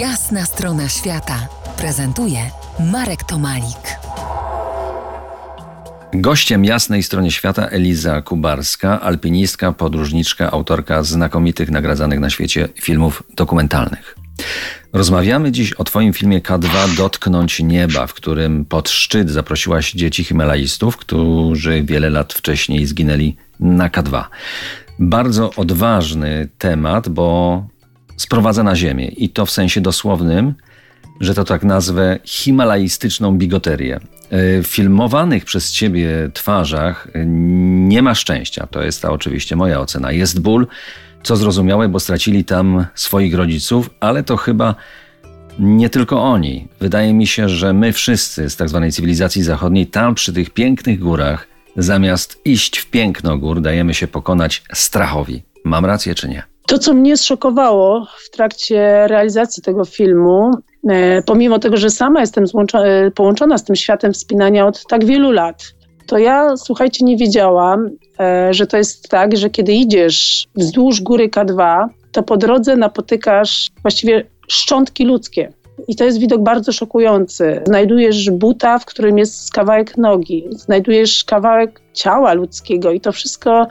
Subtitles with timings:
[0.00, 1.48] Jasna strona świata
[1.78, 2.38] prezentuje
[2.92, 3.98] Marek Tomalik.
[6.14, 14.16] Gościem jasnej strony świata Eliza Kubarska, alpinistka, podróżniczka, autorka znakomitych nagradzanych na świecie filmów dokumentalnych.
[14.92, 20.96] Rozmawiamy dziś o Twoim filmie K2 Dotknąć Nieba, w którym pod szczyt zaprosiłaś dzieci himalajstów,
[20.96, 24.24] którzy wiele lat wcześniej zginęli na K2.
[24.98, 27.62] Bardzo odważny temat, bo
[28.16, 30.54] sprowadza na ziemię i to w sensie dosłownym,
[31.20, 34.00] że to tak nazwę himalajstyczną bigoterię.
[34.30, 38.66] W filmowanych przez ciebie twarzach nie ma szczęścia.
[38.66, 40.12] To jest ta oczywiście moja ocena.
[40.12, 40.66] Jest ból,
[41.22, 44.74] co zrozumiałe, bo stracili tam swoich rodziców, ale to chyba
[45.58, 46.68] nie tylko oni.
[46.80, 50.98] Wydaje mi się, że my wszyscy z tak zwanej cywilizacji zachodniej, tam przy tych pięknych
[50.98, 55.42] górach, zamiast iść w piękno gór, dajemy się pokonać strachowi.
[55.64, 56.42] Mam rację czy nie?
[56.66, 60.50] To, co mnie zszokowało w trakcie realizacji tego filmu,
[60.88, 62.44] e, pomimo tego, że sama jestem
[62.74, 67.90] e, połączona z tym światem wspinania od tak wielu lat, to ja, słuchajcie, nie wiedziałam,
[68.20, 73.70] e, że to jest tak, że kiedy idziesz wzdłuż góry K2, to po drodze napotykasz
[73.82, 75.52] właściwie szczątki ludzkie.
[75.88, 77.62] I to jest widok bardzo szokujący.
[77.66, 83.66] Znajdujesz buta, w którym jest kawałek nogi, znajdujesz kawałek ciała ludzkiego i to wszystko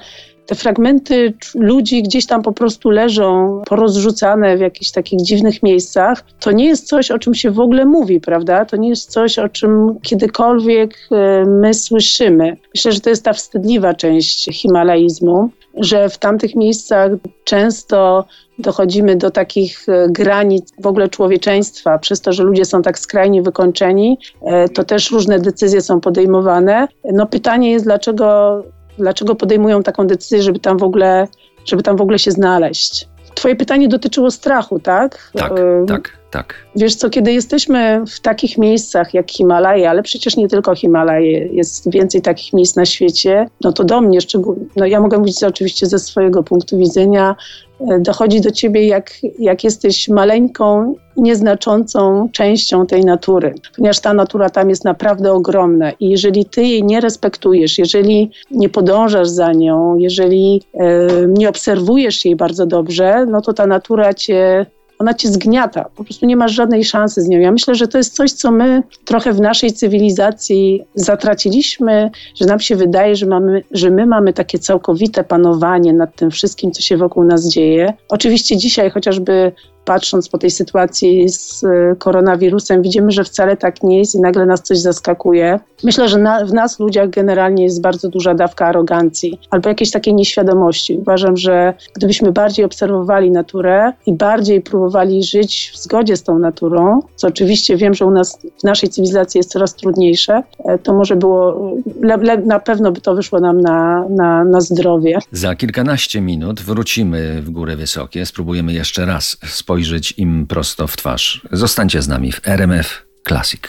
[0.46, 6.24] te fragmenty ludzi gdzieś tam po prostu leżą porozrzucane w jakichś takich dziwnych miejscach.
[6.40, 8.66] To nie jest coś, o czym się w ogóle mówi, prawda?
[8.66, 12.58] To nie jest coś, o czym kiedykolwiek e, my słyszymy.
[12.76, 17.12] Myślę, że to jest ta wstydliwa część himalaizmu, że w tamtych miejscach
[17.44, 18.26] często
[18.60, 23.42] dochodzimy do takich e, granic w ogóle człowieczeństwa, przez to, że ludzie są tak skrajnie
[23.42, 26.88] wykończeni, e, to też różne decyzje są podejmowane.
[27.14, 28.64] No pytanie jest, dlaczego
[28.98, 31.28] dlaczego podejmują taką decyzję, żeby tam w ogóle,
[31.66, 33.08] żeby tam w ogóle się znaleźć.
[33.36, 35.32] Twoje pytanie dotyczyło strachu, tak?
[35.34, 35.54] Tak,
[35.88, 36.56] tak, tak.
[36.76, 41.92] Wiesz co, kiedy jesteśmy w takich miejscach jak Himalaje, ale przecież nie tylko Himalaje, jest
[41.92, 45.86] więcej takich miejsc na świecie, no to do mnie szczególnie, no ja mogę mówić oczywiście
[45.86, 47.36] ze swojego punktu widzenia,
[47.80, 54.50] e, dochodzi do ciebie, jak, jak jesteś maleńką, nieznaczącą częścią tej natury, ponieważ ta natura
[54.50, 59.98] tam jest naprawdę ogromna i jeżeli ty jej nie respektujesz, jeżeli nie podążasz za nią,
[59.98, 64.66] jeżeli e, nie obserwujesz jej bardzo dobrze, no to ta natura cię
[65.00, 67.40] ona cię zgniata, po prostu nie masz żadnej szansy z nią.
[67.40, 72.60] Ja myślę, że to jest coś, co my trochę w naszej cywilizacji zatraciliśmy, że nam
[72.60, 76.98] się wydaje, że, mamy, że my mamy takie całkowite panowanie nad tym wszystkim, co się
[76.98, 77.94] wokół nas dzieje.
[78.10, 79.52] Oczywiście dzisiaj chociażby
[79.86, 84.46] patrząc po tej sytuacji z e, koronawirusem, widzimy, że wcale tak nie jest i nagle
[84.46, 85.60] nas coś zaskakuje.
[85.84, 90.14] Myślę, że na, w nas, ludziach, generalnie jest bardzo duża dawka arogancji albo jakiejś takiej
[90.14, 90.98] nieświadomości.
[90.98, 97.00] Uważam, że gdybyśmy bardziej obserwowali naturę i bardziej próbowali żyć w zgodzie z tą naturą,
[97.16, 101.16] co oczywiście wiem, że u nas w naszej cywilizacji jest coraz trudniejsze, e, to może
[101.16, 101.72] było,
[102.02, 105.20] le, le, na pewno by to wyszło nam na, na, na zdrowie.
[105.32, 110.98] Za kilkanaście minut wrócimy w góry wysokie, spróbujemy jeszcze raz spojrzeć spojrzeć im prosto w
[110.98, 111.42] twarz.
[111.52, 113.62] Zostańcie z nami w RMF Classic.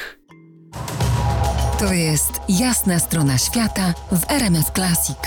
[1.78, 5.19] To jest jasna strona świata w RMF Classic.